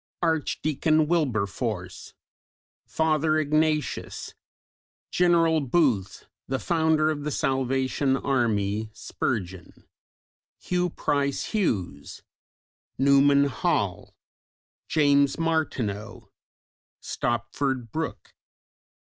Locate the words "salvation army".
7.29-8.89